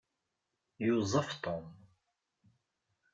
[0.85, 1.65] Yuẓẓaf Tom.